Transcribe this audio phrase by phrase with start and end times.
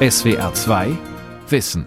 [0.00, 0.96] SWR 2
[1.48, 1.84] Wissen.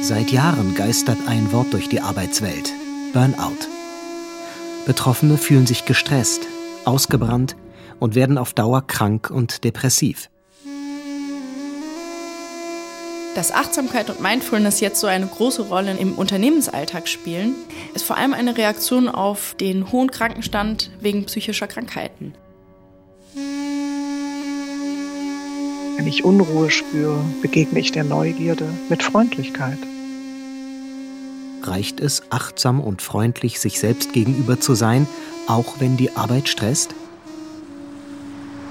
[0.00, 2.72] Seit Jahren geistert ein Wort durch die Arbeitswelt.
[3.12, 3.66] Burnout.
[4.86, 6.42] Betroffene fühlen sich gestresst,
[6.84, 7.56] ausgebrannt
[7.98, 10.30] und werden auf Dauer krank und depressiv.
[13.34, 17.56] Dass Achtsamkeit und Mindfulness jetzt so eine große Rolle im Unternehmensalltag spielen,
[17.92, 22.34] ist vor allem eine Reaktion auf den hohen Krankenstand wegen psychischer Krankheiten.
[25.96, 29.78] Wenn ich Unruhe spüre, begegne ich der Neugierde mit Freundlichkeit.
[31.62, 35.08] Reicht es, achtsam und freundlich sich selbst gegenüber zu sein,
[35.46, 36.94] auch wenn die Arbeit stresst?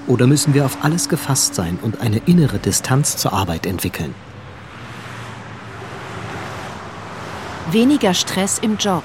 [0.06, 4.14] Oder müssen wir auf alles gefasst sein und eine innere Distanz zur Arbeit entwickeln?
[7.72, 9.02] Weniger Stress im Job.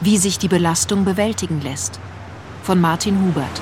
[0.00, 2.00] Wie sich die Belastung bewältigen lässt.
[2.62, 3.60] Von Martin Hubert.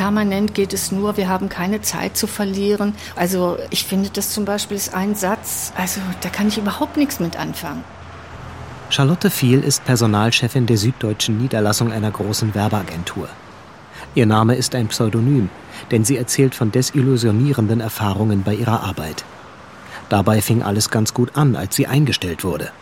[0.00, 2.94] Permanent geht es nur, wir haben keine Zeit zu verlieren.
[3.16, 7.20] Also ich finde, das zum Beispiel ist ein Satz, also da kann ich überhaupt nichts
[7.20, 7.84] mit anfangen.
[8.88, 13.28] Charlotte Viel ist Personalchefin der süddeutschen Niederlassung einer großen Werbeagentur.
[14.14, 15.50] Ihr Name ist ein Pseudonym,
[15.90, 19.26] denn sie erzählt von desillusionierenden Erfahrungen bei ihrer Arbeit.
[20.08, 22.72] Dabei fing alles ganz gut an, als sie eingestellt wurde.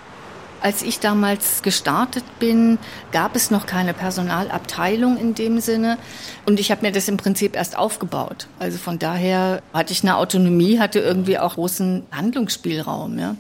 [0.60, 2.78] Als ich damals gestartet bin,
[3.12, 5.98] gab es noch keine Personalabteilung in dem Sinne.
[6.46, 8.48] Und ich habe mir das im Prinzip erst aufgebaut.
[8.58, 13.18] Also von daher hatte ich eine Autonomie, hatte irgendwie auch großen Handlungsspielraum.
[13.18, 13.36] Ja.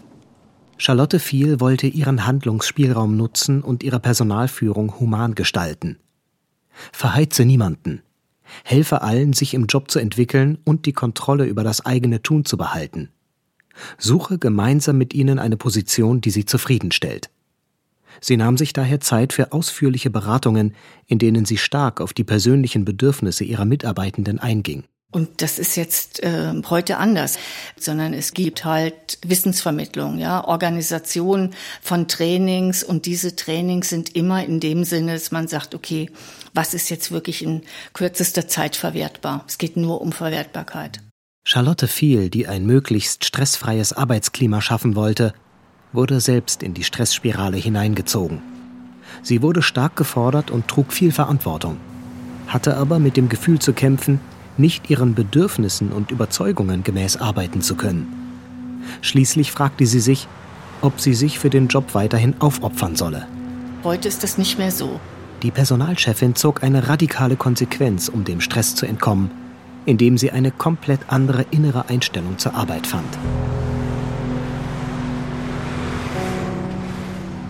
[0.76, 5.98] Charlotte Viel wollte ihren Handlungsspielraum nutzen und ihre Personalführung human gestalten.
[6.92, 8.02] Verheize niemanden.
[8.64, 12.56] Helfe allen, sich im Job zu entwickeln und die Kontrolle über das eigene Tun zu
[12.56, 13.10] behalten.
[13.98, 17.30] Suche gemeinsam mit ihnen eine Position, die sie zufriedenstellt.
[18.20, 20.74] Sie nahm sich daher Zeit für ausführliche Beratungen,
[21.06, 24.84] in denen sie stark auf die persönlichen Bedürfnisse ihrer Mitarbeitenden einging.
[25.10, 27.38] Und das ist jetzt äh, heute anders,
[27.78, 34.60] sondern es gibt halt Wissensvermittlung, ja, Organisation von Trainings und diese Trainings sind immer in
[34.60, 36.10] dem Sinne, dass man sagt, okay,
[36.52, 37.62] was ist jetzt wirklich in
[37.94, 39.46] kürzester Zeit verwertbar?
[39.48, 41.00] Es geht nur um Verwertbarkeit.
[41.50, 45.32] Charlotte Viel, die ein möglichst stressfreies Arbeitsklima schaffen wollte,
[45.94, 48.42] wurde selbst in die Stressspirale hineingezogen.
[49.22, 51.78] Sie wurde stark gefordert und trug viel Verantwortung,
[52.48, 54.20] hatte aber mit dem Gefühl zu kämpfen,
[54.58, 58.12] nicht ihren Bedürfnissen und Überzeugungen gemäß arbeiten zu können.
[59.00, 60.28] Schließlich fragte sie sich,
[60.82, 63.26] ob sie sich für den Job weiterhin aufopfern solle.
[63.84, 65.00] Heute ist das nicht mehr so.
[65.42, 69.30] Die Personalchefin zog eine radikale Konsequenz, um dem Stress zu entkommen
[69.88, 73.08] indem sie eine komplett andere innere Einstellung zur Arbeit fand.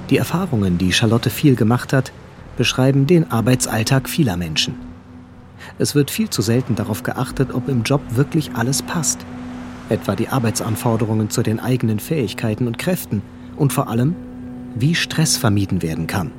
[0.09, 2.13] Die Erfahrungen, die Charlotte viel gemacht hat,
[2.57, 4.77] beschreiben den Arbeitsalltag vieler Menschen.
[5.81, 9.19] Es wird viel zu selten darauf geachtet, ob im Job wirklich alles passt,
[9.89, 13.21] etwa die Arbeitsanforderungen zu den eigenen Fähigkeiten und Kräften
[13.57, 14.15] und vor allem,
[14.77, 16.31] wie Stress vermieden werden kann.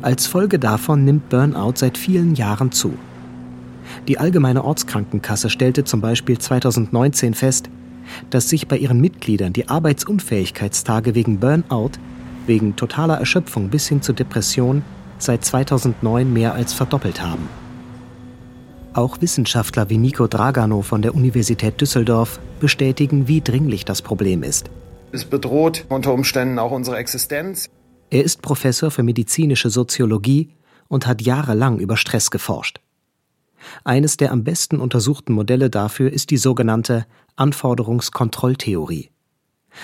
[0.00, 2.94] Als Folge davon nimmt Burnout seit vielen Jahren zu.
[4.08, 7.70] Die Allgemeine Ortskrankenkasse stellte zum Beispiel 2019 fest,
[8.30, 11.92] dass sich bei ihren Mitgliedern die Arbeitsunfähigkeitstage wegen Burnout,
[12.46, 14.82] wegen totaler Erschöpfung bis hin zur Depression
[15.18, 17.48] seit 2009 mehr als verdoppelt haben.
[18.92, 24.70] Auch Wissenschaftler wie Nico Dragano von der Universität Düsseldorf bestätigen, wie dringlich das Problem ist.
[25.10, 27.70] Es bedroht unter Umständen auch unsere Existenz.
[28.10, 30.50] Er ist Professor für medizinische Soziologie
[30.88, 32.80] und hat jahrelang über Stress geforscht.
[33.84, 39.10] Eines der am besten untersuchten Modelle dafür ist die sogenannte Anforderungskontrolltheorie.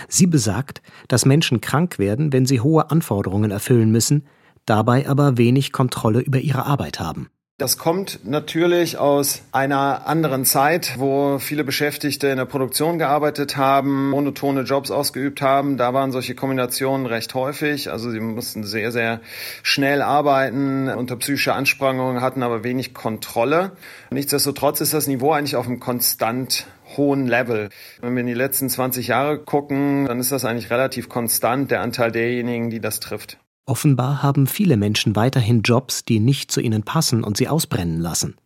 [0.09, 4.27] Sie besagt, dass Menschen krank werden, wenn sie hohe Anforderungen erfüllen müssen,
[4.67, 7.29] dabei aber wenig Kontrolle über ihre Arbeit haben.
[7.61, 14.09] Das kommt natürlich aus einer anderen Zeit, wo viele Beschäftigte in der Produktion gearbeitet haben,
[14.09, 15.77] monotone Jobs ausgeübt haben.
[15.77, 17.91] Da waren solche Kombinationen recht häufig.
[17.91, 19.21] Also sie mussten sehr, sehr
[19.63, 23.73] schnell arbeiten, unter psychischer Ansprangung, hatten aber wenig Kontrolle.
[24.09, 27.69] Nichtsdestotrotz ist das Niveau eigentlich auf einem konstant hohen Level.
[28.01, 31.83] Wenn wir in die letzten 20 Jahre gucken, dann ist das eigentlich relativ konstant, der
[31.83, 33.37] Anteil derjenigen, die das trifft.
[33.67, 38.37] Offenbar haben viele Menschen weiterhin Jobs, die nicht zu ihnen passen und sie ausbrennen lassen.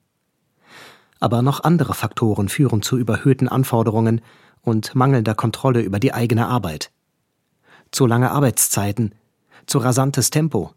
[1.21, 4.21] Aber noch andere Faktoren führen zu überhöhten Anforderungen
[4.61, 6.91] und mangelnder Kontrolle über die eigene Arbeit.
[7.91, 9.15] Zu lange Arbeitszeiten,
[9.67, 10.73] zu rasantes Tempo,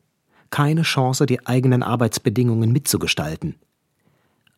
[0.49, 3.55] keine Chance, die eigenen Arbeitsbedingungen mitzugestalten.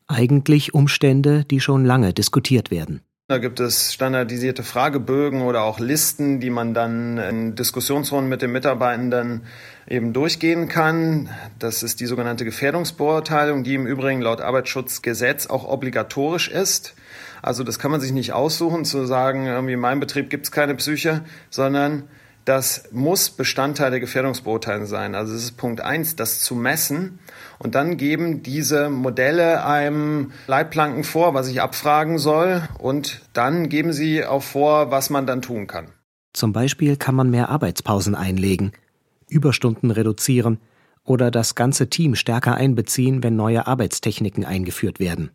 [0.07, 3.01] Eigentlich Umstände, die schon lange diskutiert werden.
[3.29, 8.51] Da gibt es standardisierte Fragebögen oder auch Listen, die man dann in Diskussionsrunden mit den
[8.51, 9.43] Mitarbeitenden
[9.87, 11.29] eben durchgehen kann.
[11.59, 16.95] Das ist die sogenannte Gefährdungsbeurteilung, die im Übrigen laut Arbeitsschutzgesetz auch obligatorisch ist.
[17.43, 20.51] Also das kann man sich nicht aussuchen, zu sagen, irgendwie in meinem Betrieb gibt es
[20.51, 21.21] keine Psyche,
[21.51, 22.05] sondern
[22.49, 25.13] das muss Bestandteil der Gefährdungsbeurteilung sein.
[25.13, 27.19] Also es ist Punkt eins, das zu messen.
[27.59, 32.67] Und dann geben diese Modelle einem Leitplanken vor, was ich abfragen soll.
[32.79, 35.89] Und dann geben sie auch vor, was man dann tun kann.
[36.33, 38.71] Zum Beispiel kann man mehr Arbeitspausen einlegen,
[39.27, 40.59] Überstunden reduzieren
[41.03, 45.29] oder das ganze Team stärker einbeziehen, wenn neue Arbeitstechniken eingeführt werden.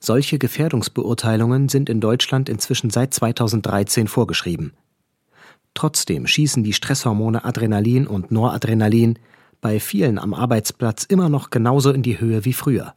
[0.00, 4.72] Solche Gefährdungsbeurteilungen sind in Deutschland inzwischen seit 2013 vorgeschrieben.
[5.74, 9.18] Trotzdem schießen die Stresshormone Adrenalin und Noradrenalin
[9.60, 12.94] bei vielen am Arbeitsplatz immer noch genauso in die Höhe wie früher.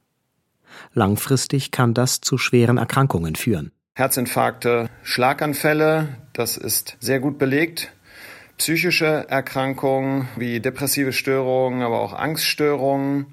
[0.93, 3.71] Langfristig kann das zu schweren Erkrankungen führen.
[3.95, 7.91] Herzinfarkte, Schlaganfälle, das ist sehr gut belegt.
[8.57, 13.25] Psychische Erkrankungen wie depressive Störungen, aber auch Angststörungen.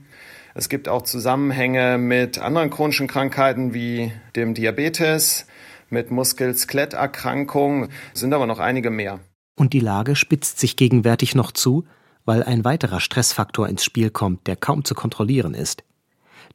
[0.54, 5.46] Es gibt auch Zusammenhänge mit anderen chronischen Krankheiten wie dem Diabetes,
[5.90, 9.20] mit Muskel-Skeletterkrankungen, sind aber noch einige mehr.
[9.56, 11.84] Und die Lage spitzt sich gegenwärtig noch zu,
[12.24, 15.82] weil ein weiterer Stressfaktor ins Spiel kommt, der kaum zu kontrollieren ist.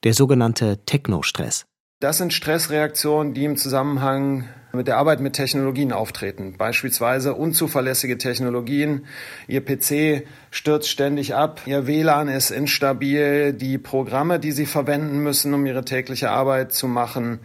[0.03, 1.65] Der sogenannte Technostress.
[1.99, 6.55] Das sind Stressreaktionen, die im Zusammenhang mit der Arbeit mit Technologien auftreten.
[6.57, 9.05] Beispielsweise unzuverlässige Technologien.
[9.47, 15.53] Ihr PC stürzt ständig ab, Ihr WLAN ist instabil, die Programme, die Sie verwenden müssen,
[15.53, 17.39] um Ihre tägliche Arbeit zu machen,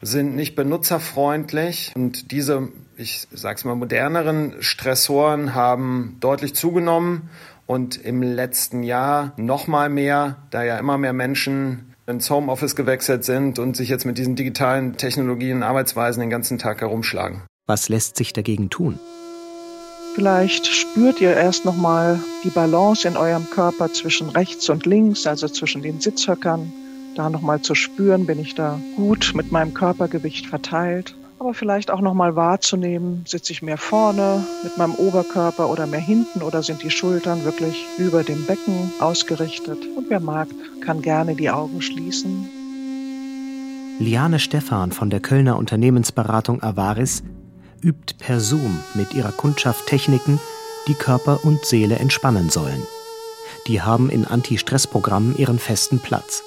[0.00, 7.30] sind nicht benutzerfreundlich und diese, ich sag's mal, moderneren Stressoren haben deutlich zugenommen
[7.66, 13.24] und im letzten Jahr noch mal mehr, da ja immer mehr Menschen ins Homeoffice gewechselt
[13.24, 17.42] sind und sich jetzt mit diesen digitalen Technologien und Arbeitsweisen den ganzen Tag herumschlagen.
[17.66, 18.98] Was lässt sich dagegen tun?
[20.14, 25.26] Vielleicht spürt ihr erst noch mal die Balance in eurem Körper zwischen rechts und links,
[25.26, 26.72] also zwischen den Sitzhöckern.
[27.18, 31.90] Da noch mal zu spüren, bin ich da gut mit meinem Körpergewicht verteilt aber vielleicht
[31.90, 36.82] auch nochmal wahrzunehmen, sitze ich mehr vorne mit meinem Oberkörper oder mehr hinten oder sind
[36.82, 39.78] die Schultern wirklich über dem Becken ausgerichtet.
[39.96, 40.48] Und wer mag,
[40.80, 42.48] kann gerne die Augen schließen.
[44.00, 47.22] Liane Stephan von der Kölner Unternehmensberatung Avaris
[47.82, 50.40] übt per Zoom mit ihrer Kundschaft Techniken,
[50.88, 52.82] die Körper und Seele entspannen sollen.
[53.68, 56.42] Die haben in Anti-Stress-Programmen ihren festen Platz.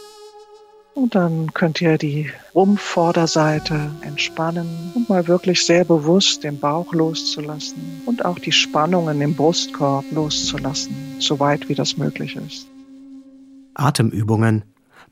[0.94, 8.02] Und dann könnt ihr die Rumpfvorderseite entspannen und mal wirklich sehr bewusst den Bauch loszulassen
[8.06, 12.68] und auch die Spannungen im Brustkorb loszulassen, soweit wie das möglich ist.
[13.74, 14.64] Atemübungen,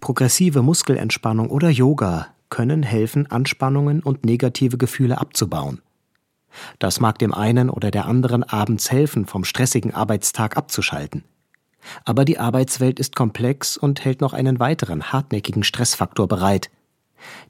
[0.01, 5.81] progressive Muskelentspannung oder Yoga können helfen, Anspannungen und negative Gefühle abzubauen.
[6.79, 11.23] Das mag dem einen oder der anderen abends helfen, vom stressigen Arbeitstag abzuschalten.
[12.05, 16.69] Aber die Arbeitswelt ist komplex und hält noch einen weiteren hartnäckigen Stressfaktor bereit.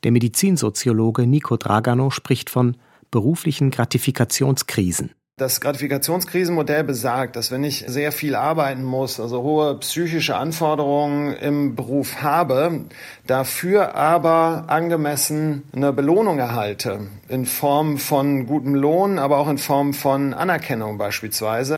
[0.04, 2.78] Der Medizinsoziologe Nico Dragano spricht von
[3.12, 5.12] beruflichen Gratifikationskrisen.
[5.40, 11.76] Das Gratifikationskrisenmodell besagt, dass wenn ich sehr viel arbeiten muss, also hohe psychische Anforderungen im
[11.78, 12.82] Beruf habe,
[13.26, 19.94] dafür aber angemessen eine Belohnung erhalte, in Form von gutem Lohn, aber auch in Form
[19.94, 21.78] von Anerkennung beispielsweise,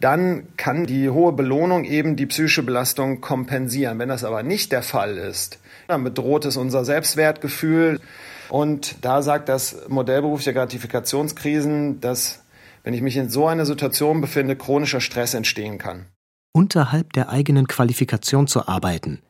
[0.00, 3.98] dann kann die hohe Belohnung eben die psychische Belastung kompensieren.
[3.98, 5.58] Wenn das aber nicht der Fall ist,
[5.88, 8.00] dann bedroht es unser Selbstwertgefühl.
[8.48, 12.42] Und da sagt das Modellberuf der Gratifikationskrisen, dass,
[12.82, 16.06] wenn ich mich in so einer Situation befinde, chronischer Stress entstehen kann.
[16.52, 19.20] Unterhalb der eigenen Qualifikation zu arbeiten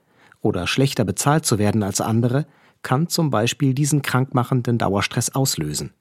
[0.40, 2.46] oder schlechter bezahlt zu werden als andere,
[2.82, 5.92] kann zum Beispiel diesen krankmachenden Dauerstress auslösen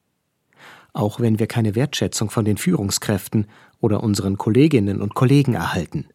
[0.94, 3.48] auch wenn wir keine Wertschätzung von den Führungskräften
[3.82, 6.08] oder unseren Kolleginnen und Kollegen erhalten.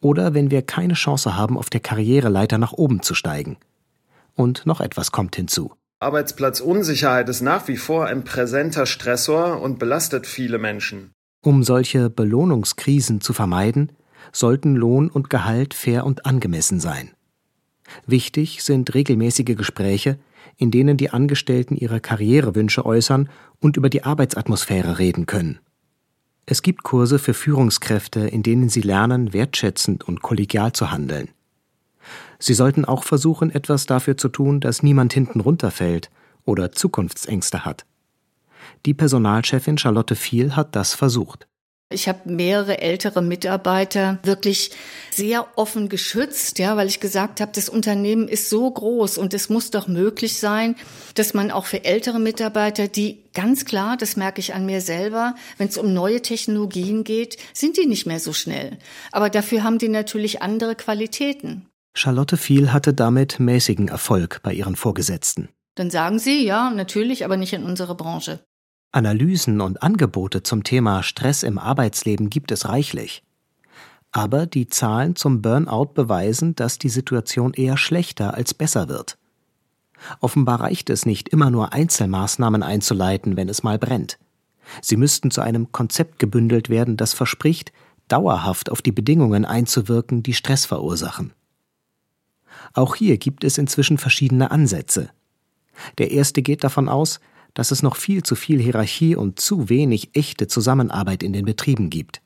[0.00, 3.56] Oder wenn wir keine Chance haben, auf der Karriereleiter nach oben zu steigen.
[4.34, 5.72] Und noch etwas kommt hinzu.
[6.00, 11.12] Arbeitsplatzunsicherheit ist nach wie vor ein präsenter Stressor und belastet viele Menschen.
[11.44, 13.92] Um solche Belohnungskrisen zu vermeiden,
[14.32, 17.12] sollten Lohn und Gehalt fair und angemessen sein.
[18.06, 20.18] Wichtig sind regelmäßige Gespräche,
[20.56, 23.28] in denen die Angestellten ihre Karrierewünsche äußern
[23.60, 25.60] und über die Arbeitsatmosphäre reden können.
[26.44, 31.28] Es gibt Kurse für Führungskräfte, in denen sie lernen, wertschätzend und kollegial zu handeln.
[32.38, 36.10] Sie sollten auch versuchen, etwas dafür zu tun, dass niemand hinten runterfällt
[36.44, 37.86] oder Zukunftsängste hat.
[38.84, 41.46] Die Personalchefin Charlotte Viel hat das versucht.
[41.92, 44.70] Ich habe mehrere ältere Mitarbeiter wirklich
[45.10, 49.48] sehr offen geschützt, ja, weil ich gesagt habe, das Unternehmen ist so groß und es
[49.48, 50.76] muss doch möglich sein,
[51.14, 55.34] dass man auch für ältere Mitarbeiter, die ganz klar, das merke ich an mir selber,
[55.58, 58.78] wenn es um neue Technologien geht, sind die nicht mehr so schnell.
[59.10, 61.66] Aber dafür haben die natürlich andere Qualitäten.
[61.94, 65.50] Charlotte Viel hatte damit mäßigen Erfolg bei ihren Vorgesetzten.
[65.74, 68.40] Dann sagen sie, ja, natürlich, aber nicht in unserer Branche.
[68.92, 73.22] Analysen und Angebote zum Thema Stress im Arbeitsleben gibt es reichlich.
[74.12, 79.16] Aber die Zahlen zum Burnout beweisen, dass die Situation eher schlechter als besser wird.
[80.20, 84.18] Offenbar reicht es nicht, immer nur Einzelmaßnahmen einzuleiten, wenn es mal brennt.
[84.82, 87.72] Sie müssten zu einem Konzept gebündelt werden, das verspricht,
[88.08, 91.32] dauerhaft auf die Bedingungen einzuwirken, die Stress verursachen.
[92.74, 95.08] Auch hier gibt es inzwischen verschiedene Ansätze.
[95.96, 97.20] Der erste geht davon aus,
[97.54, 101.90] dass es noch viel zu viel Hierarchie und zu wenig echte Zusammenarbeit in den Betrieben
[101.90, 102.22] gibt.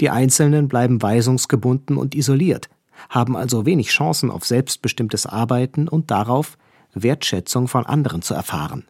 [0.00, 2.68] Die Einzelnen bleiben weisungsgebunden und isoliert,
[3.08, 6.56] haben also wenig Chancen auf selbstbestimmtes Arbeiten und darauf,
[6.94, 8.86] Wertschätzung von anderen zu erfahren.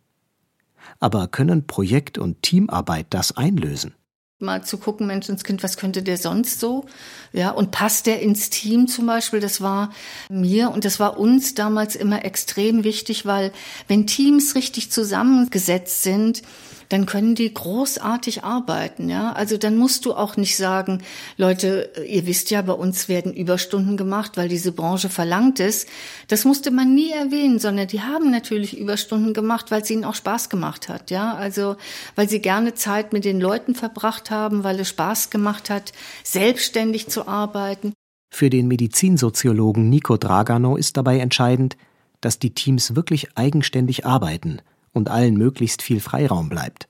[1.01, 3.95] Aber können Projekt- und Teamarbeit das einlösen?
[4.41, 6.87] Mal zu gucken, Menschenskind, was könnte der sonst so?
[7.33, 9.41] Ja, und passt der ins Team zum Beispiel?
[9.41, 9.93] Das war
[10.29, 13.53] mir und das war uns damals immer extrem wichtig, weil
[13.87, 16.43] wenn Teams richtig zusammengesetzt sind,
[16.89, 19.33] dann können die großartig arbeiten, ja.
[19.33, 21.03] Also dann musst du auch nicht sagen,
[21.37, 25.87] Leute, ihr wisst ja, bei uns werden Überstunden gemacht, weil diese Branche verlangt es.
[26.29, 30.15] Das musste man nie erwähnen, sondern die haben natürlich Überstunden gemacht, weil es ihnen auch
[30.15, 31.35] Spaß gemacht hat, ja.
[31.35, 31.77] Also,
[32.15, 37.09] weil sie gerne Zeit mit den Leuten verbracht haben, weil es Spaß gemacht hat, selbstständig
[37.09, 37.93] zu arbeiten.
[38.31, 41.77] Für den Medizinsoziologen Nico Dragano ist dabei entscheidend,
[42.21, 44.61] dass die Teams wirklich eigenständig arbeiten–
[44.95, 46.89] und allen möglichst viel Freiraum bleibt.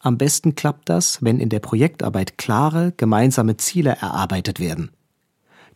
[0.00, 4.90] Am besten klappt das, wenn in der Projektarbeit klare, gemeinsame Ziele erarbeitet werden.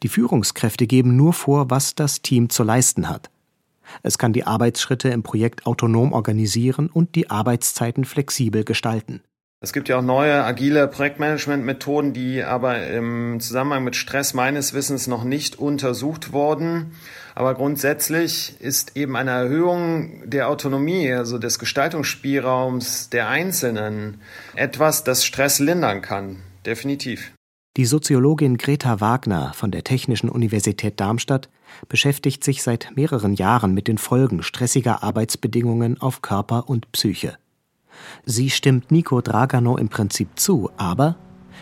[0.02, 3.30] Die Führungskräfte geben nur vor, was das Team zu leisten hat.
[4.02, 9.22] Es kann die Arbeitsschritte im Projekt autonom organisieren und die Arbeitszeiten flexibel gestalten.
[9.62, 15.06] Es gibt ja auch neue agile Projektmanagement-Methoden, die aber im Zusammenhang mit Stress meines Wissens
[15.06, 16.92] noch nicht untersucht wurden.
[17.40, 24.20] Aber grundsätzlich ist eben eine Erhöhung der Autonomie, also des Gestaltungsspielraums der Einzelnen,
[24.56, 26.42] etwas, das Stress lindern kann.
[26.66, 27.32] Definitiv.
[27.78, 31.48] Die Soziologin Greta Wagner von der Technischen Universität Darmstadt
[31.88, 37.38] beschäftigt sich seit mehreren Jahren mit den Folgen stressiger Arbeitsbedingungen auf Körper und Psyche.
[38.26, 41.16] Sie stimmt Nico Dragano im Prinzip zu, aber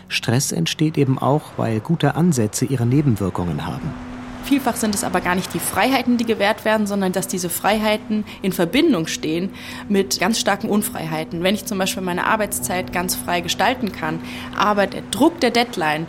[0.09, 4.08] Stress entsteht eben auch, weil gute Ansätze ihre Nebenwirkungen haben.
[4.49, 8.25] Vielfach sind es aber gar nicht die Freiheiten, die gewährt werden, sondern dass diese Freiheiten
[8.41, 9.51] in Verbindung stehen
[9.89, 11.43] mit ganz starken Unfreiheiten.
[11.43, 14.19] Wenn ich zum Beispiel meine Arbeitszeit ganz frei gestalten kann,
[14.57, 16.07] aber der Druck der Deadline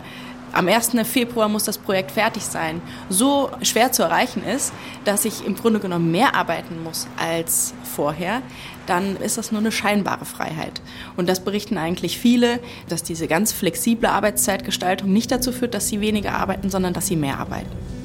[0.53, 0.93] am 1.
[1.03, 4.73] Februar muss das Projekt fertig sein, so schwer zu erreichen ist,
[5.05, 8.41] dass ich im Grunde genommen mehr arbeiten muss als vorher,
[8.87, 10.81] dann ist das nur eine scheinbare Freiheit.
[11.15, 16.01] Und das berichten eigentlich viele, dass diese ganz flexible Arbeitszeitgestaltung nicht dazu führt, dass sie
[16.01, 18.00] weniger arbeiten, sondern dass sie mehr arbeiten.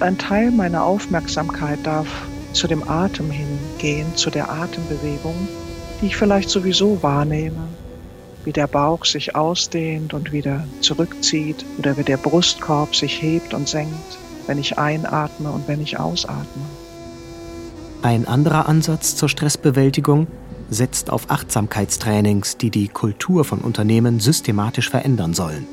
[0.00, 2.08] Ein Teil meiner Aufmerksamkeit darf
[2.52, 5.48] zu dem Atem hingehen, zu der Atembewegung,
[6.00, 7.68] die ich vielleicht sowieso wahrnehme
[8.48, 13.68] wie der Bauch sich ausdehnt und wieder zurückzieht oder wie der Brustkorb sich hebt und
[13.68, 16.62] senkt, wenn ich einatme und wenn ich ausatme.
[18.00, 20.28] Ein anderer Ansatz zur Stressbewältigung
[20.70, 25.66] setzt auf Achtsamkeitstrainings, die die Kultur von Unternehmen systematisch verändern sollen.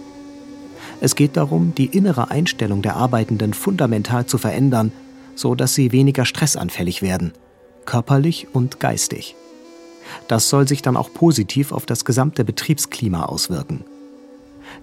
[1.02, 4.92] Es geht darum, die innere Einstellung der Arbeitenden fundamental zu verändern,
[5.36, 7.34] so dass sie weniger stressanfällig werden,
[7.86, 9.36] körperlich und geistig.
[10.28, 13.84] Das soll sich dann auch positiv auf das gesamte Betriebsklima auswirken.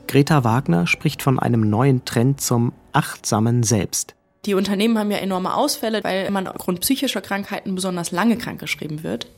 [0.09, 4.15] Greta Wagner spricht von einem neuen Trend zum achtsamen Selbst.
[4.45, 9.29] Die Unternehmen haben ja enorme Ausfälle, weil man aufgrund psychischer Krankheiten besonders lange krankgeschrieben wird.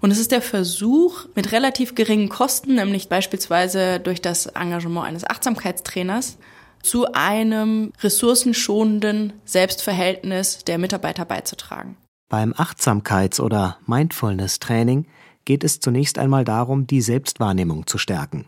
[0.00, 5.28] Und es ist der Versuch, mit relativ geringen Kosten, nämlich beispielsweise durch das Engagement eines
[5.28, 6.38] Achtsamkeitstrainers,
[6.82, 11.96] zu einem ressourcenschonenden Selbstverhältnis der Mitarbeiter beizutragen.
[12.30, 15.06] Beim Achtsamkeits- oder Mindfulness-Training
[15.44, 18.46] geht es zunächst einmal darum, die Selbstwahrnehmung zu stärken.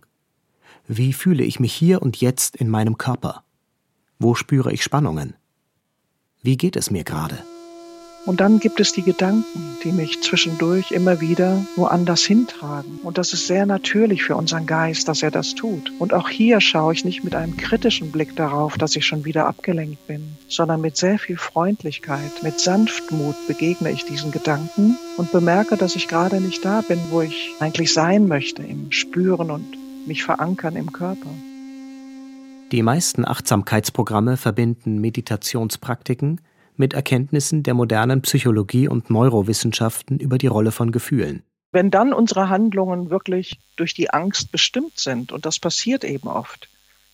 [0.87, 3.45] Wie fühle ich mich hier und jetzt in meinem Körper?
[4.19, 5.35] Wo spüre ich Spannungen?
[6.43, 7.39] Wie geht es mir gerade?
[8.25, 13.01] Und dann gibt es die Gedanken, die mich zwischendurch immer wieder woanders hintragen.
[13.03, 15.93] Und das ist sehr natürlich für unseren Geist, dass er das tut.
[15.99, 19.47] Und auch hier schaue ich nicht mit einem kritischen Blick darauf, dass ich schon wieder
[19.47, 25.77] abgelenkt bin, sondern mit sehr viel Freundlichkeit, mit Sanftmut begegne ich diesen Gedanken und bemerke,
[25.77, 29.67] dass ich gerade nicht da bin, wo ich eigentlich sein möchte, im Spüren und
[30.07, 31.31] mich verankern im Körper.
[32.71, 36.41] Die meisten Achtsamkeitsprogramme verbinden Meditationspraktiken
[36.77, 41.43] mit Erkenntnissen der modernen Psychologie und Neurowissenschaften über die Rolle von Gefühlen.
[41.73, 46.69] Wenn dann unsere Handlungen wirklich durch die Angst bestimmt sind, und das passiert eben oft,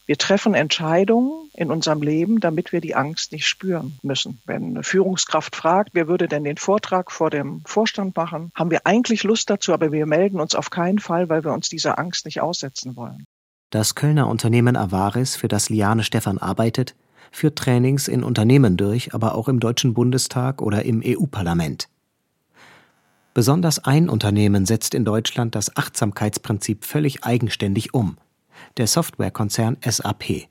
[0.09, 4.41] wir treffen Entscheidungen in unserem Leben, damit wir die Angst nicht spüren müssen.
[4.47, 8.87] Wenn eine Führungskraft fragt, wer würde denn den Vortrag vor dem Vorstand machen, haben wir
[8.87, 12.25] eigentlich Lust dazu, aber wir melden uns auf keinen Fall, weil wir uns dieser Angst
[12.25, 13.27] nicht aussetzen wollen.
[13.69, 16.97] Das Kölner Unternehmen Avaris, für das Liane Stephan arbeitet,
[17.31, 21.89] führt Trainings in Unternehmen durch, aber auch im Deutschen Bundestag oder im EU-Parlament.
[23.35, 28.17] Besonders ein Unternehmen setzt in Deutschland das Achtsamkeitsprinzip völlig eigenständig um,
[28.77, 30.49] der Softwarekonzern SAP.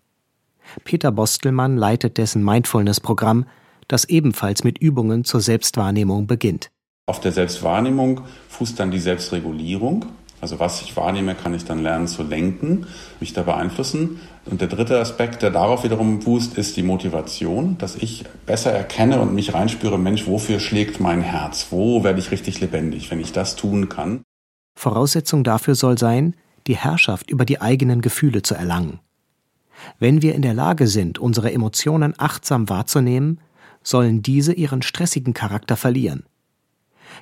[0.84, 3.46] Peter Bostelmann leitet dessen Mindfulness-Programm,
[3.88, 6.69] das ebenfalls mit Übungen zur Selbstwahrnehmung beginnt.
[7.07, 10.05] Auf der Selbstwahrnehmung fußt dann die Selbstregulierung.
[10.39, 12.86] Also was ich wahrnehme, kann ich dann lernen zu lenken,
[13.20, 14.20] mich da beeinflussen.
[14.46, 19.20] Und der dritte Aspekt, der darauf wiederum fußt, ist die Motivation, dass ich besser erkenne
[19.20, 21.67] und mich reinspüre, Mensch, wofür schlägt mein Herz?
[21.72, 24.22] Wo werde ich richtig lebendig, wenn ich das tun kann?
[24.75, 26.36] Voraussetzung dafür soll sein,
[26.67, 29.00] die Herrschaft über die eigenen Gefühle zu erlangen.
[30.00, 33.39] Wenn wir in der Lage sind, unsere Emotionen achtsam wahrzunehmen,
[33.84, 36.24] sollen diese ihren stressigen Charakter verlieren.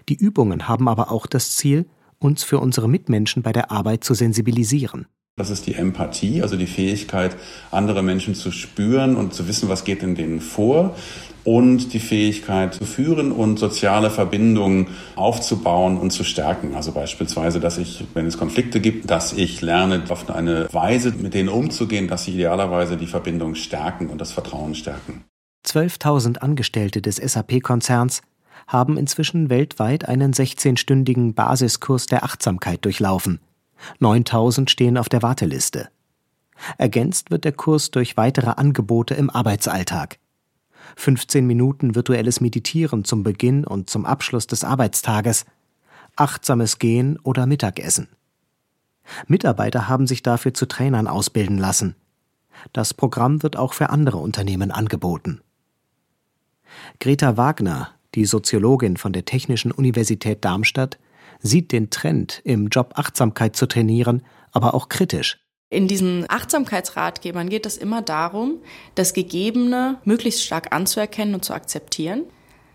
[0.09, 1.85] Die Übungen haben aber auch das Ziel,
[2.25, 5.07] uns für unsere Mitmenschen bei der Arbeit zu sensibilisieren.
[5.37, 7.35] Das ist die Empathie, also die Fähigkeit,
[7.69, 10.95] andere Menschen zu spüren und zu wissen, was geht in denen vor
[11.43, 16.73] und die Fähigkeit zu führen und soziale Verbindungen aufzubauen und zu stärken.
[16.73, 21.33] Also beispielsweise, dass ich, wenn es Konflikte gibt, dass ich lerne, auf eine Weise mit
[21.33, 25.25] denen umzugehen, dass sie idealerweise die Verbindung stärken und das Vertrauen stärken.
[25.67, 28.21] 12.000 Angestellte des SAP-Konzerns
[28.67, 33.39] haben inzwischen weltweit einen 16-stündigen Basiskurs der Achtsamkeit durchlaufen.
[33.99, 35.89] 9000 stehen auf der Warteliste.
[36.77, 40.19] Ergänzt wird der Kurs durch weitere Angebote im Arbeitsalltag.
[40.95, 45.45] 15 Minuten virtuelles Meditieren zum Beginn und zum Abschluss des Arbeitstages,
[46.15, 48.07] achtsames Gehen oder Mittagessen.
[49.27, 51.95] Mitarbeiter haben sich dafür zu Trainern ausbilden lassen.
[52.73, 55.41] Das Programm wird auch für andere Unternehmen angeboten.
[56.99, 60.97] Greta Wagner, die Soziologin von der Technischen Universität Darmstadt,
[61.39, 65.37] sieht den Trend, im Job Achtsamkeit zu trainieren, aber auch kritisch.
[65.69, 68.59] In diesen Achtsamkeitsratgebern geht es immer darum,
[68.95, 72.23] das Gegebene möglichst stark anzuerkennen und zu akzeptieren.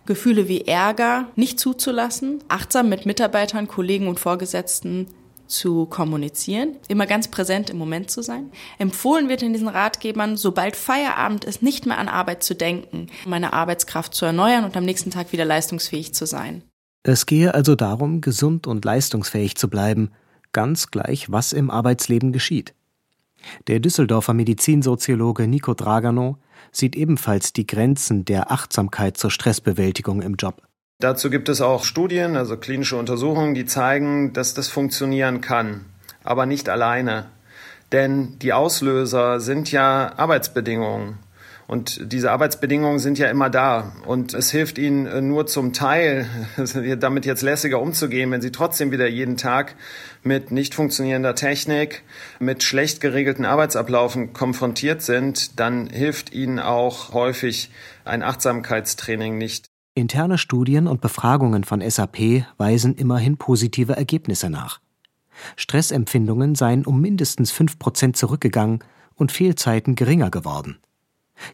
[0.07, 5.07] Gefühle wie Ärger nicht zuzulassen, achtsam mit Mitarbeitern, Kollegen und Vorgesetzten
[5.50, 8.50] zu kommunizieren, immer ganz präsent im Moment zu sein.
[8.78, 13.52] Empfohlen wird in diesen Ratgebern, sobald Feierabend ist, nicht mehr an Arbeit zu denken, meine
[13.52, 16.62] Arbeitskraft zu erneuern und am nächsten Tag wieder leistungsfähig zu sein.
[17.02, 20.10] Es gehe also darum, gesund und leistungsfähig zu bleiben,
[20.52, 22.74] ganz gleich, was im Arbeitsleben geschieht.
[23.68, 26.36] Der Düsseldorfer Medizinsoziologe Nico Dragano
[26.72, 30.62] sieht ebenfalls die Grenzen der Achtsamkeit zur Stressbewältigung im Job.
[31.00, 35.86] Dazu gibt es auch Studien, also klinische Untersuchungen, die zeigen, dass das funktionieren kann,
[36.22, 37.26] aber nicht alleine.
[37.90, 41.18] Denn die Auslöser sind ja Arbeitsbedingungen.
[41.66, 43.92] Und diese Arbeitsbedingungen sind ja immer da.
[44.04, 46.26] Und es hilft ihnen äh, nur zum Teil,
[46.98, 49.76] damit jetzt lässiger umzugehen, wenn sie trotzdem wieder jeden Tag
[50.22, 52.02] mit nicht funktionierender Technik,
[52.40, 57.70] mit schlecht geregelten Arbeitsablaufen konfrontiert sind, dann hilft ihnen auch häufig
[58.04, 59.70] ein Achtsamkeitstraining nicht.
[60.00, 64.80] Interne Studien und Befragungen von SAP weisen immerhin positive Ergebnisse nach.
[65.56, 68.80] Stressempfindungen seien um mindestens fünf Prozent zurückgegangen
[69.14, 70.78] und Fehlzeiten geringer geworden.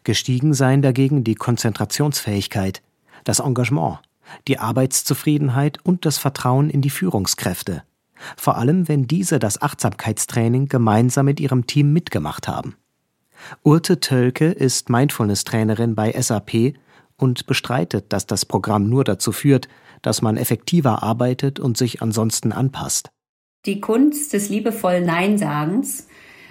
[0.03, 2.81] Gestiegen seien dagegen die Konzentrationsfähigkeit,
[3.23, 3.99] das Engagement,
[4.47, 7.83] die Arbeitszufriedenheit und das Vertrauen in die Führungskräfte,
[8.35, 12.75] vor allem wenn diese das Achtsamkeitstraining gemeinsam mit ihrem Team mitgemacht haben.
[13.63, 16.73] Urte Tölke ist Mindfulness-Trainerin bei SAP
[17.19, 19.67] und bestreitet, dass das Programm nur dazu führt,
[20.01, 23.09] dass man effektiver arbeitet und sich ansonsten anpasst.
[23.65, 26.07] Die Kunst des liebevollen Neinsagens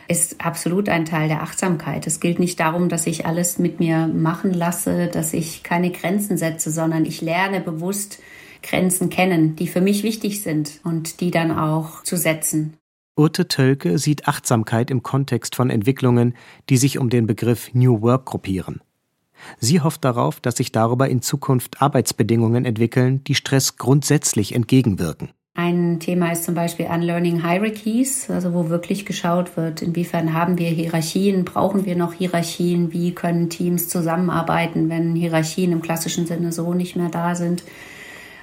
[0.09, 2.07] ist absolut ein Teil der Achtsamkeit.
[2.07, 6.37] Es gilt nicht darum, dass ich alles mit mir machen lasse, dass ich keine Grenzen
[6.37, 8.20] setze, sondern ich lerne bewusst
[8.62, 12.76] Grenzen kennen, die für mich wichtig sind und die dann auch zu setzen.
[13.16, 16.35] Urte Tölke sieht Achtsamkeit im Kontext von Entwicklungen,
[16.68, 18.81] die sich um den Begriff New Work gruppieren.
[19.59, 25.31] Sie hofft darauf, dass sich darüber in Zukunft Arbeitsbedingungen entwickeln, die Stress grundsätzlich entgegenwirken.
[25.59, 30.68] Ein Thema ist zum Beispiel Unlearning Hierarchies, also wo wirklich geschaut wird, inwiefern haben wir
[30.68, 36.75] Hierarchien, brauchen wir noch Hierarchien, wie können Teams zusammenarbeiten, wenn Hierarchien im klassischen Sinne so
[36.75, 37.62] nicht mehr da sind.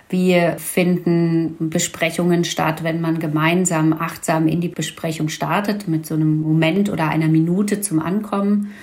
[0.09, 6.41] Wie finden Besprechungen statt, wenn man gemeinsam achtsam in die Besprechung startet, mit so einem
[6.41, 8.73] Moment oder einer Minute zum Ankommen?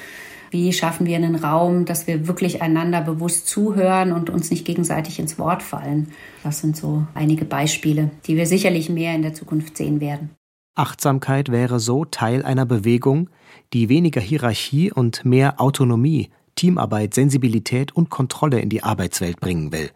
[0.51, 5.21] Wie schaffen wir einen Raum, dass wir wirklich einander bewusst zuhören und uns nicht gegenseitig
[5.21, 6.09] ins Wort fallen?
[6.43, 10.31] Das sind so einige Beispiele, die wir sicherlich mehr in der Zukunft sehen werden.
[10.75, 13.31] Achtsamkeit wäre so Teil einer Bewegung,
[13.73, 19.91] die weniger Hierarchie und mehr Autonomie, Teamarbeit, Sensibilität und Kontrolle in die Arbeitswelt bringen will.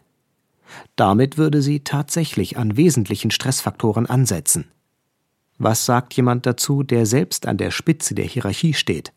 [0.95, 4.65] Damit würde sie tatsächlich an wesentlichen Stressfaktoren ansetzen.
[5.57, 9.13] Was sagt jemand dazu, der selbst an der Spitze der Hierarchie steht?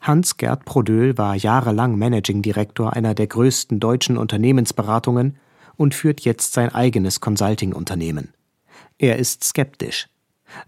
[0.00, 5.38] Hans-Gerd Prodöhl war jahrelang Managing Director einer der größten deutschen Unternehmensberatungen
[5.76, 8.34] und führt jetzt sein eigenes Consulting-Unternehmen.
[8.98, 10.08] Er ist skeptisch.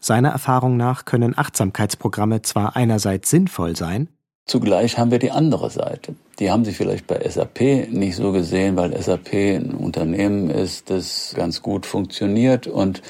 [0.01, 4.09] Seiner Erfahrung nach können Achtsamkeitsprogramme zwar einerseits sinnvoll sein,
[4.45, 6.15] Zugleich haben wir die andere Seite.
[6.41, 11.33] Die haben Sie vielleicht bei SAP nicht so gesehen, weil SAP ein Unternehmen ist, das
[11.37, 13.03] ganz gut funktioniert und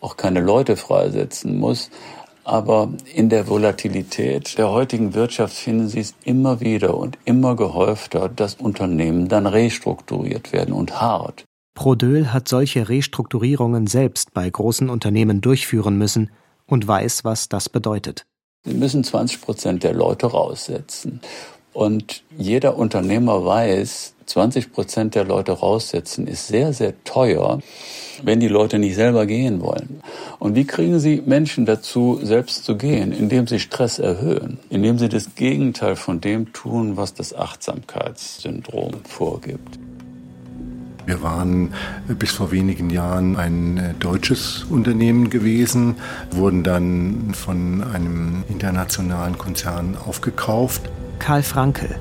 [0.00, 1.90] auch keine Leute freisetzen muss.
[2.44, 8.28] Aber in der Volatilität der heutigen Wirtschaft finden Sie es immer wieder und immer gehäufter,
[8.28, 11.44] dass Unternehmen dann restrukturiert werden und hart.
[11.74, 16.30] Prodöl hat solche Restrukturierungen selbst bei großen Unternehmen durchführen müssen
[16.66, 18.24] und weiß, was das bedeutet.
[18.64, 21.20] Sie müssen 20 Prozent der Leute raussetzen.
[21.72, 27.60] Und jeder Unternehmer weiß, 20 Prozent der Leute raussetzen ist sehr, sehr teuer,
[28.22, 30.00] wenn die Leute nicht selber gehen wollen.
[30.38, 33.12] Und wie kriegen Sie Menschen dazu, selbst zu gehen?
[33.12, 39.78] Indem sie Stress erhöhen, indem sie das Gegenteil von dem tun, was das Achtsamkeitssyndrom vorgibt.
[41.06, 41.74] Wir waren
[42.08, 45.96] bis vor wenigen Jahren ein äh, deutsches Unternehmen gewesen,
[46.30, 50.88] wurden dann von einem internationalen Konzern aufgekauft.
[51.18, 51.96] Karl Frankel.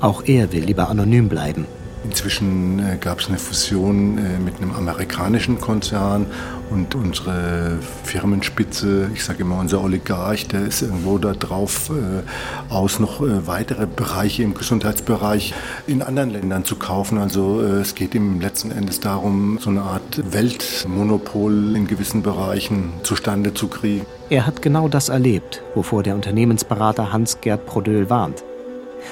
[0.00, 1.66] Auch er will lieber anonym bleiben.
[2.04, 6.26] Inzwischen äh, gab es eine Fusion äh, mit einem amerikanischen Konzern
[6.70, 13.00] und unsere Firmenspitze, ich sage immer unser Oligarch, der ist irgendwo da drauf äh, aus,
[13.00, 15.54] noch weitere Bereiche im Gesundheitsbereich
[15.86, 17.18] in anderen Ländern zu kaufen.
[17.18, 23.54] Also es geht ihm letzten Endes darum, so eine Art Weltmonopol in gewissen Bereichen zustande
[23.54, 24.06] zu kriegen.
[24.30, 28.44] Er hat genau das erlebt, wovor der Unternehmensberater Hans-Gerd Prodöhl warnt.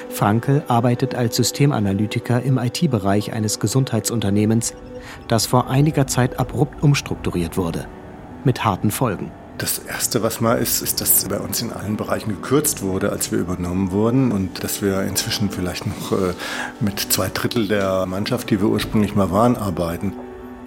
[0.09, 4.73] Frankel arbeitet als Systemanalytiker im IT-Bereich eines Gesundheitsunternehmens,
[5.27, 7.87] das vor einiger Zeit abrupt umstrukturiert wurde.
[8.43, 9.31] Mit harten Folgen.
[9.57, 13.31] Das Erste, was mal ist, ist, dass bei uns in allen Bereichen gekürzt wurde, als
[13.31, 16.33] wir übernommen wurden und dass wir inzwischen vielleicht noch äh,
[16.79, 20.13] mit zwei Drittel der Mannschaft, die wir ursprünglich mal waren, arbeiten.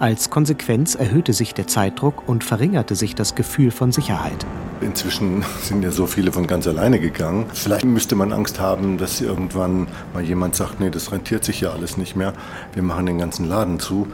[0.01, 4.47] Als Konsequenz erhöhte sich der Zeitdruck und verringerte sich das Gefühl von Sicherheit.
[4.81, 7.45] Inzwischen sind ja so viele von ganz alleine gegangen.
[7.53, 11.69] Vielleicht müsste man Angst haben, dass irgendwann mal jemand sagt, nee, das rentiert sich ja
[11.69, 12.33] alles nicht mehr.
[12.73, 14.07] Wir machen den ganzen Laden zu.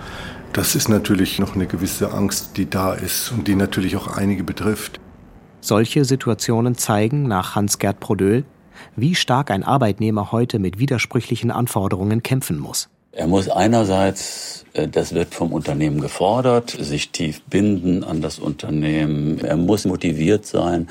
[0.52, 4.43] Das ist natürlich noch eine gewisse Angst, die da ist und die natürlich auch einige
[4.43, 5.00] betrifft.
[5.62, 8.43] Solche Situationen zeigen nach Hans-Gerd Prodöhl,
[8.97, 12.89] wie stark ein Arbeitnehmer heute mit widersprüchlichen Anforderungen kämpfen muss.
[13.18, 19.40] Er muss einerseits, äh, das wird vom Unternehmen gefordert, sich tief binden an das Unternehmen.
[19.40, 20.88] Er muss motiviert sein.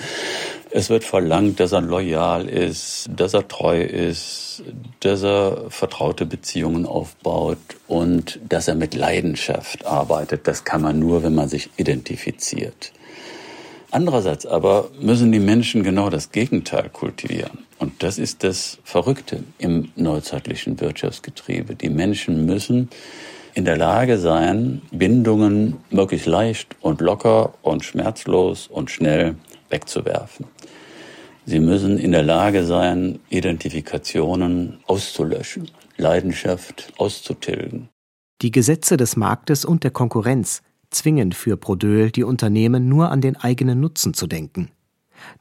[0.72, 4.64] Es wird verlangt, dass er loyal ist, dass er treu ist,
[5.00, 10.48] dass er vertraute Beziehungen aufbaut und dass er mit Leidenschaft arbeitet.
[10.48, 12.90] Das kann man nur, wenn man sich identifiziert.
[13.90, 17.66] Andererseits aber müssen die Menschen genau das Gegenteil kultivieren.
[17.78, 21.74] Und das ist das Verrückte im neuzeitlichen Wirtschaftsgetriebe.
[21.74, 22.88] Die Menschen müssen
[23.54, 29.36] in der Lage sein, Bindungen möglichst leicht und locker und schmerzlos und schnell
[29.70, 30.46] wegzuwerfen.
[31.46, 37.88] Sie müssen in der Lage sein, Identifikationen auszulöschen, Leidenschaft auszutilgen.
[38.42, 43.36] Die Gesetze des Marktes und der Konkurrenz zwingen für Brodöhl die Unternehmen nur an den
[43.36, 44.70] eigenen Nutzen zu denken.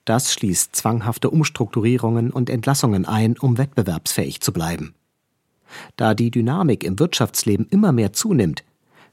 [0.05, 4.95] Das schließt zwanghafte Umstrukturierungen und Entlassungen ein, um wettbewerbsfähig zu bleiben.
[5.97, 8.63] Da die Dynamik im Wirtschaftsleben immer mehr zunimmt,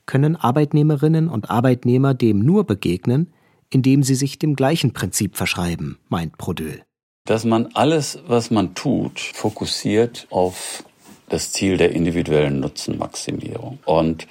[0.07, 3.33] können Arbeitnehmerinnen und Arbeitnehmer dem nur begegnen,
[3.71, 6.83] indem sie sich dem gleichen Prinzip verschreiben, meint Prodöhl.
[7.25, 10.85] Dass man alles, was man tut, fokussiert auf
[11.29, 13.79] das Ziel der individuellen Nutzenmaximierung.
[13.85, 14.27] Und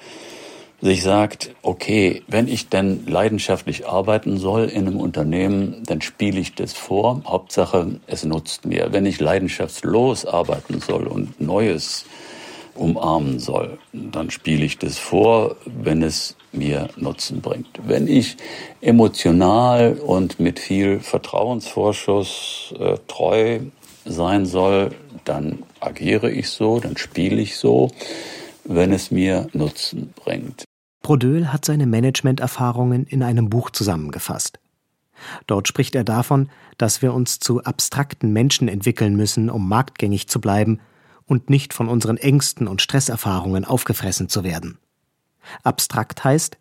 [0.82, 6.56] sich sagt, okay, wenn ich denn leidenschaftlich arbeiten soll in einem Unternehmen, dann spiele ich
[6.56, 7.22] das vor.
[7.24, 8.88] Hauptsache, es nutzt mir.
[8.90, 12.04] Wenn ich leidenschaftslos arbeiten soll und Neues
[12.74, 17.68] umarmen soll, dann spiele ich das vor, wenn es mir Nutzen bringt.
[17.86, 18.36] Wenn ich
[18.80, 23.60] emotional und mit viel Vertrauensvorschuss äh, treu
[24.04, 24.90] sein soll,
[25.24, 27.92] dann agiere ich so, dann spiele ich so,
[28.64, 30.64] wenn es mir Nutzen bringt.
[31.12, 34.60] Brodöhl hat seine Managementerfahrungen in einem Buch zusammengefasst.
[35.46, 36.48] Dort spricht er davon,
[36.78, 40.80] dass wir uns zu abstrakten Menschen entwickeln müssen, um marktgängig zu bleiben
[41.26, 44.78] und nicht von unseren Ängsten und Stresserfahrungen aufgefressen zu werden.
[45.62, 46.56] Abstrakt heißt,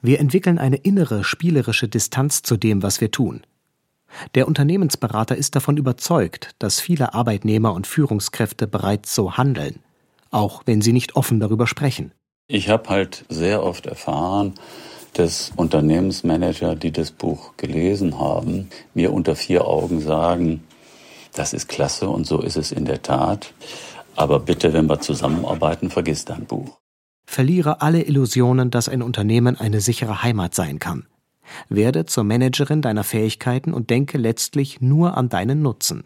[0.00, 3.42] wir entwickeln eine innere spielerische Distanz zu dem, was wir tun.
[4.34, 9.80] Der Unternehmensberater ist davon überzeugt, dass viele Arbeitnehmer und Führungskräfte bereits so handeln,
[10.30, 12.12] auch wenn sie nicht offen darüber sprechen.
[12.46, 14.52] Ich habe halt sehr oft erfahren,
[15.14, 20.62] dass Unternehmensmanager, die das Buch gelesen haben, mir unter vier Augen sagen,
[21.32, 23.54] das ist klasse und so ist es in der Tat.
[24.14, 26.78] Aber bitte, wenn wir zusammenarbeiten, vergiss dein Buch.
[27.24, 31.06] Verliere alle Illusionen, dass ein Unternehmen eine sichere Heimat sein kann.
[31.70, 36.04] Werde zur Managerin deiner Fähigkeiten und denke letztlich nur an deinen Nutzen.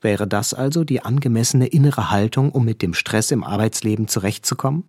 [0.00, 4.84] Wäre das also die angemessene innere Haltung, um mit dem Stress im Arbeitsleben zurechtzukommen?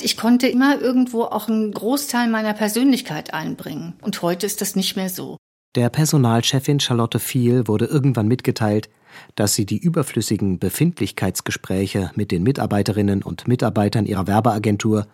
[0.00, 3.94] Ich konnte immer irgendwo auch einen Großteil meiner Persönlichkeit einbringen.
[4.02, 5.36] Und heute ist das nicht mehr so.
[5.74, 8.88] Der Personalchefin Charlotte Viel wurde irgendwann mitgeteilt,
[9.34, 15.06] dass sie die überflüssigen Befindlichkeitsgespräche mit den Mitarbeiterinnen und Mitarbeitern ihrer Werbeagentur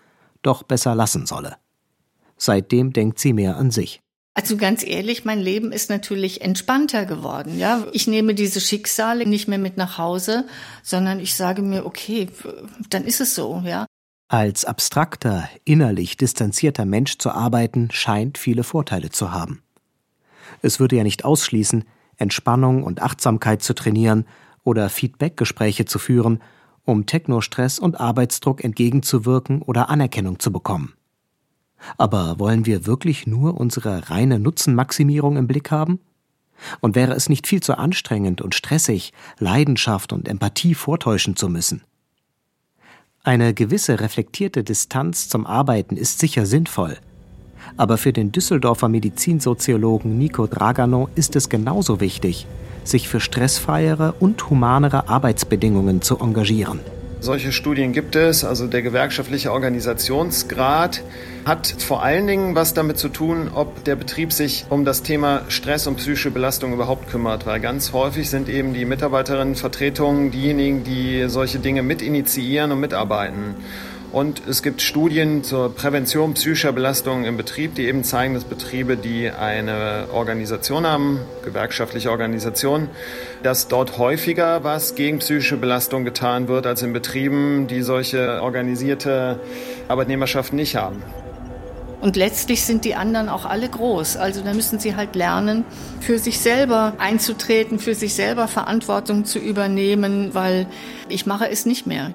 [0.42, 1.56] doch besser lassen solle.
[2.36, 4.00] Seitdem denkt sie mehr an sich.
[4.38, 7.58] Also ganz ehrlich, mein Leben ist natürlich entspannter geworden.
[7.58, 10.44] Ja, ich nehme diese Schicksale nicht mehr mit nach Hause,
[10.82, 12.28] sondern ich sage mir, okay,
[12.90, 13.86] dann ist es so, ja.
[14.28, 19.62] Als abstrakter, innerlich distanzierter Mensch zu arbeiten, scheint viele Vorteile zu haben.
[20.60, 21.84] Es würde ja nicht ausschließen,
[22.18, 24.26] Entspannung und Achtsamkeit zu trainieren
[24.64, 26.42] oder Feedbackgespräche zu führen,
[26.84, 30.92] um Technostress und Arbeitsdruck entgegenzuwirken oder Anerkennung zu bekommen.
[31.98, 36.00] Aber wollen wir wirklich nur unsere reine Nutzenmaximierung im Blick haben?
[36.80, 41.82] Und wäre es nicht viel zu anstrengend und stressig, Leidenschaft und Empathie vortäuschen zu müssen?
[43.24, 46.96] Eine gewisse reflektierte Distanz zum Arbeiten ist sicher sinnvoll.
[47.76, 52.46] Aber für den Düsseldorfer Medizinsoziologen Nico Dragano ist es genauso wichtig,
[52.84, 56.80] sich für stressfreiere und humanere Arbeitsbedingungen zu engagieren.
[57.18, 58.44] Solche Studien gibt es.
[58.44, 61.02] Also der gewerkschaftliche Organisationsgrad
[61.46, 65.42] hat vor allen Dingen was damit zu tun, ob der Betrieb sich um das Thema
[65.48, 67.46] Stress und psychische Belastung überhaupt kümmert.
[67.46, 73.56] Weil ganz häufig sind eben die Mitarbeiterinnenvertretungen diejenigen, die solche Dinge mit initiieren und mitarbeiten.
[74.12, 78.96] Und es gibt Studien zur Prävention psychischer Belastungen im Betrieb, die eben zeigen, dass Betriebe,
[78.96, 82.88] die eine Organisation haben, gewerkschaftliche Organisation,
[83.42, 89.40] dass dort häufiger was gegen psychische Belastung getan wird, als in Betrieben, die solche organisierte
[89.88, 91.02] Arbeitnehmerschaft nicht haben.
[92.00, 94.16] Und letztlich sind die anderen auch alle groß.
[94.16, 95.64] Also da müssen sie halt lernen,
[96.00, 100.66] für sich selber einzutreten, für sich selber Verantwortung zu übernehmen, weil
[101.08, 102.14] ich mache es nicht mehr.